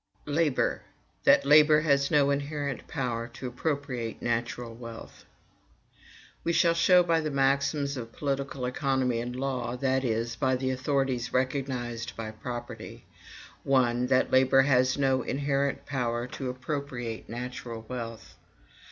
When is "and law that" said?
9.21-10.03